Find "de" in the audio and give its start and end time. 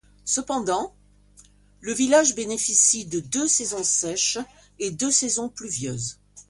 3.05-3.19